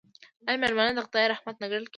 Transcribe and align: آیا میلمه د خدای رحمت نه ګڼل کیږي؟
آیا 0.47 0.59
میلمه 0.61 0.83
د 0.97 0.99
خدای 1.05 1.25
رحمت 1.33 1.55
نه 1.61 1.67
ګڼل 1.71 1.81
کیږي؟ 1.85 1.89